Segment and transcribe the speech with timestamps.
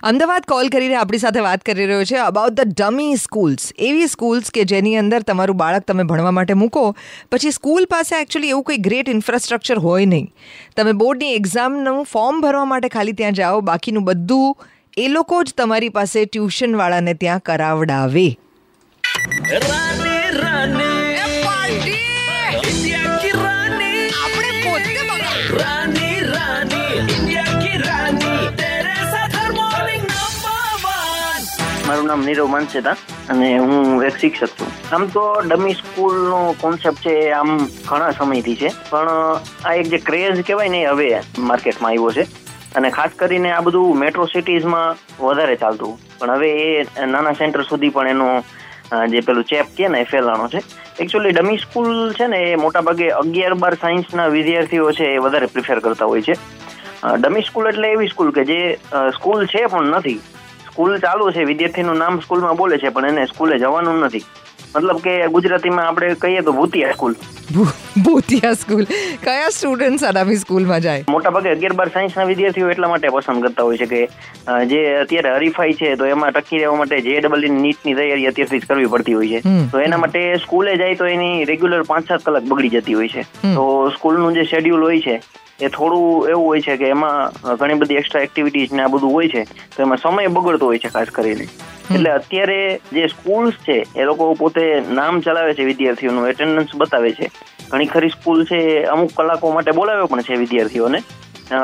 [0.00, 4.50] Ahmedabad call કરીને આપણી સાથે વાત કરી રહ્યો છે અબાઉટ ધ ડમી સ્કૂલ્સ એવી સ્કૂલ્સ
[4.50, 6.84] કે જેની અંદર તમારું બાળક તમે ભણવા માટે મૂકો,
[7.30, 10.32] પછી સ્કૂલ પાસે એકચ્યુઅલી એવું કોઈ ગ્રેટ ઇન્ફ્રાસ્ટ્રક્ચર હોય નહીં.
[10.76, 14.56] તમે બોર્ડની એક્ઝામનું ફોર્મ ભરવા માટે ખાલી ત્યાં જાઓ, બાકીનું બધું
[14.96, 18.28] એ લોકો જ તમારી પાસે ટ્યુશનવાળાને ત્યાં કરાવડાવે.
[32.02, 32.96] મારું નામ નીરવ માનસેતા
[33.30, 34.70] અને હું એક શિક્ષક છું.
[34.92, 37.50] આમ તો ડમી સ્કૂલનો કોન્સેપ્ટ છે આમ
[37.90, 39.10] ઘણા સમયથી છે, પણ
[39.64, 41.08] આ એક જે ક્રેઝ કહેવાય ને હવે
[41.50, 42.24] માર્કેટમાં આવ્યો છે.
[42.76, 45.98] અને ખાસ કરીને આ બધું મેટ્રો સિટીઝમાં વધારે ચાલતું.
[46.18, 48.28] પણ હવે એ નાના સેન્ટર સુધી પણ એનો
[49.12, 50.60] જે પેલું ચેપ કે ને એ ફેલાણો છે.
[50.98, 55.80] એકચ્યુઅલી ડમી સ્કૂલ છે ને એ મોટાભાગે અગિયાર બાર સાયન્સના વિદ્યાર્થીઓ છે એ વધારે પ્રિફર
[55.80, 56.36] કરતા હોય છે.
[57.22, 58.60] ડમી સ્કૂલ એટલે એવી સ્કૂલ કે જે
[59.16, 60.20] સ્કૂલ છે પણ નથી.
[60.72, 64.24] સ્કૂલ ચાલુ છે વિદ્યાર્થીનું નામ સ્કૂલમાં બોલે છે પણ એને સ્કૂલે જવાનું નથી.
[64.74, 67.14] મતલબ કે ગુજરાતીમાં આપણે કહીએ તો ભૂતિયા સ્કૂલ
[68.04, 68.86] ભૂતિયા સ્કૂલ
[69.24, 71.04] કયા સ્ટુડન્ટ્સ અડામી સ્કૂલમાં જાય?
[71.14, 74.00] મોટાભાગે અગિયાર બાર સાયન્સના વિદ્યાર્થીઓ એટલા માટે પસંદ કરતા હોય છે કે
[74.70, 78.70] જે અત્યારે હરીફાઈ છે તો એમાં ટકી રહેવા માટે જે ડબલ નીટની તૈયારી અત્યારથી જ
[78.70, 79.52] કરવી પડતી હોય છે.
[79.72, 83.26] તો એના માટે સ્કૂલે જાય તો એની રેગ્યુલર પાંચ સાત કલાક બગડી જતી હોય છે.
[83.44, 85.20] તો સ્કૂલનું જે શેડ્યુલ હોય છે
[85.60, 89.28] એ થોડું એવું હોય છે કે એમાં ઘણી બધી એક્સ્ટ્રા એક્ટિવિટીઝ ને આ બધું હોય
[89.34, 89.44] છે
[89.76, 91.46] તો એમાં સમય બગડતો હોય છે ખાસ કરીને.
[91.94, 96.28] એટલે અત્યારે જે સ્કૂલ્સ છે, એ લોકો પોતે નામ ચલાવે છે વિદ્યાર્થીઓનું.
[96.28, 97.30] એટેન્ડન્સ બતાવે છે.
[97.70, 101.02] ઘણી ખરી સ્કૂલ છે અમુક કલાકો માટે બોલાવે પણ છે વિદ્યાર્થીઓને.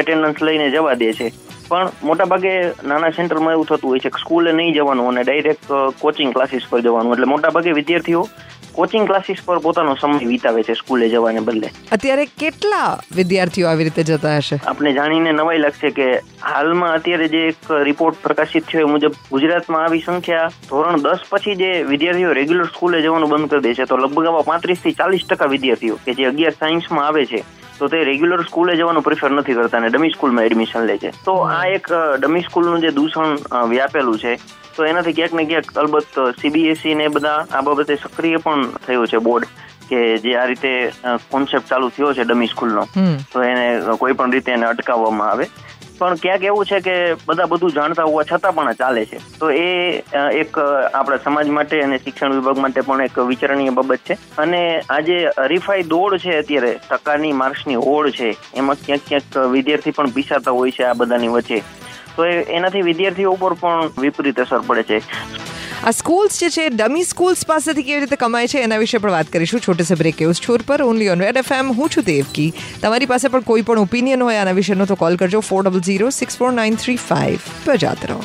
[0.00, 1.32] એટેન્ડન્સ લઈને જવા દે છે.
[1.68, 2.52] પણ મોટાભાગે
[2.84, 5.66] નાના સેન્ટરમાં એવું થતું હોય છે કે સ્કૂલે નહીં જવાનું અને ડાયરેક્ટ
[6.00, 7.12] કોચિંગ ક્લાસીસ પર જવાનું.
[7.12, 8.28] એટલે મોટાભાગે વિદ્યાર્થીઓ
[8.72, 11.70] કોચિંગ ક્લાસીસ પર પોતાનો સમય વિતાવે છે સ્કૂલે જવાને બદલે.
[11.92, 14.60] અત્યારે કેટલા વિદ્યાર્થીઓ આવી રીતે જતા હશે?
[14.66, 16.08] આપણે જાણીને નવાઈ લાગશે કે
[16.42, 21.56] હાલમાં અત્યારે જે એક રિપોર્ટ પ્રકાશિત થયો એ મુજબ ગુજરાતમાં આવી સંખ્યા ધોરણ દસ પછી
[21.56, 25.48] જે વિદ્યાર્થીઓ રેગ્યુલર સ્કૂલે જવાનું બંધ કરી દે છે તો લગભગ આવા પાંત્રીસથી ચાલીસ ટકા
[25.48, 27.44] વિદ્યાર્થીઓ કે જે અગિયાર સાયન્સમાં આવે છે
[27.80, 31.10] તો તે રેગ્યુલર સ્કૂલે જવાનું પ્રિફર નથી કરતા અને ડમી સ્કૂલમાં એડમિશન લે છે.
[31.26, 31.86] તો આ એક
[32.20, 33.36] ડમી સ્કૂલનું જે દૂષણ
[33.72, 34.36] વ્યાપેલું છે
[34.76, 39.18] તો એનાથી ક્યાંક ને ક્યાંક અલબત્ત સીબીએસઈ ને બધા આ બાબતે સક્રિય પણ થયું છે
[39.28, 39.48] બોર્ડ
[39.88, 40.70] કે જે આ રીતે
[41.30, 42.84] કોન્સેપ્ટ ચાલુ થયો છે ડમી સ્કૂલનો
[43.32, 43.64] તો એને
[43.98, 45.46] કોઈ પણ રીતે એને અટકાવવામાં આવે.
[46.00, 46.94] પણ ક્યાંક એવું છે કે
[47.26, 49.20] બધા બધું જાણતા હોવા છતાં પણ ચાલે છે.
[49.40, 49.66] તો એ
[50.42, 50.58] એક
[50.94, 54.16] આપણા સમાજ માટે અને શિક્ષણ વિભાગ માટે પણ એક વિચારણીય બાબત છે.
[54.38, 58.36] અને આ જે હરીફાઈ દોડ છે અત્યારે, ટકાની માર્ક્સની ઓળ છે.
[58.54, 61.62] એમાં ક્યાંક ક્યાંક વિદ્યાર્થી પણ પીસાતા હોય છે આ બધાની વચ્ચે.
[62.16, 62.24] તો
[62.58, 64.98] એનાથી વિદ્યાર્થીઓ ઉપર પણ વિપરીત અસર પડે છે.
[65.80, 69.30] આ સ્કૂલ્સ જે છે ડમી સ્કૂલ્સ પાસેથી કેવી રીતે કમાય છે, એના વિશે પણ વાત
[69.34, 69.62] કરીશું.
[69.66, 72.48] છોટે સે બ્રેક એવું છોર પર ઓનલી ઓન રેડ એફએમ હું છું દેવકી.
[72.82, 76.10] તમારી પાસે પણ કોઈ પણ ઓપિનિયન હોય, આના વિશેનો તો કોલ કરજો four double zero
[76.18, 78.20] six four nine three five બજાત રહો.